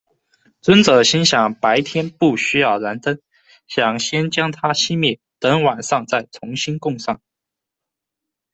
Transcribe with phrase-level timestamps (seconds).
[0.61, 3.21] 尊者心想：「白天不需要燃灯，
[3.67, 7.21] 想先将它熄灭，等晚上再重新供上。